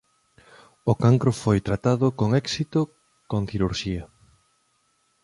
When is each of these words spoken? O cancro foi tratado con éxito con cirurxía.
O 0.91 0.93
cancro 1.03 1.31
foi 1.43 1.57
tratado 1.67 2.07
con 2.19 2.29
éxito 2.43 2.79
con 3.31 3.41
cirurxía. 3.49 4.03